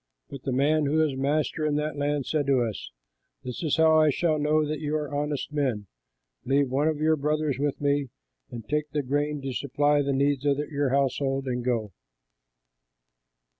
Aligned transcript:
But 0.31 0.41
the 0.41 0.51
man 0.51 0.87
who 0.87 0.99
is 1.05 1.15
master 1.15 1.63
in 1.63 1.75
that 1.75 1.95
land 1.95 2.25
said 2.25 2.47
to 2.47 2.63
us, 2.63 2.89
'This 3.43 3.61
is 3.61 3.77
how 3.77 3.99
I 4.01 4.09
shall 4.09 4.39
know 4.39 4.65
that 4.65 4.79
you 4.79 4.95
are 4.95 5.13
honest 5.13 5.53
men: 5.53 5.85
leave 6.43 6.69
one 6.71 6.87
of 6.87 6.99
your 6.99 7.15
brothers 7.15 7.59
with 7.59 7.79
me 7.79 8.09
and 8.49 8.67
take 8.67 8.89
the 8.89 9.03
grain 9.03 9.43
to 9.43 9.53
supply 9.53 10.01
the 10.01 10.11
needs 10.11 10.43
of 10.43 10.57
your 10.57 10.89
households 10.89 11.45
and 11.45 11.63
go. 11.63 11.91